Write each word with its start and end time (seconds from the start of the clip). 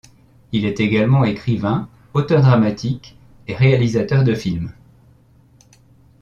Il 0.51 0.65
est 0.65 0.79
également 0.79 1.25
écrivain, 1.25 1.87
auteur 2.15 2.41
dramatique 2.41 3.15
et 3.47 3.53
réalisateur 3.53 4.23
de 4.23 4.33
films. 4.33 4.71